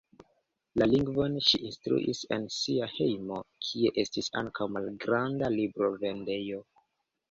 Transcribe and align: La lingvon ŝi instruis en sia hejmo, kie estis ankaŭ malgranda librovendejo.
La 0.81 0.87
lingvon 0.87 1.35
ŝi 1.49 1.59
instruis 1.67 2.23
en 2.39 2.49
sia 2.57 2.89
hejmo, 2.95 3.39
kie 3.69 3.95
estis 4.07 4.35
ankaŭ 4.45 4.71
malgranda 4.81 5.57
librovendejo. 5.63 6.69